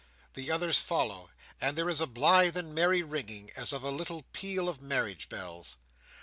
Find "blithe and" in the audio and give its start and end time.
2.07-2.73